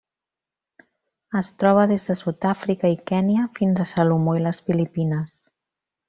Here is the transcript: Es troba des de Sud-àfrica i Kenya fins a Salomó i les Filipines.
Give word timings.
Es 1.41 1.49
troba 1.63 1.83
des 1.91 2.07
de 2.07 2.15
Sud-àfrica 2.21 2.91
i 2.93 2.97
Kenya 3.11 3.45
fins 3.59 3.83
a 3.85 3.89
Salomó 3.91 4.33
i 4.39 4.43
les 4.47 4.63
Filipines. 4.71 5.37